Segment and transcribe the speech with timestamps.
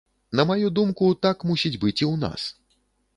[0.39, 2.47] На маю думку, так мусіць быць і ў нас.